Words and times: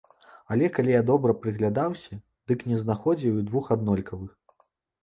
Але 0.53 0.69
калі 0.77 0.95
я 0.95 1.01
добра 1.09 1.35
прыглядаўся, 1.43 2.19
дык 2.53 2.59
не 2.73 2.81
знаходзіў 2.87 3.33
і 3.45 3.47
двух 3.53 3.65
аднолькавых. 3.79 4.31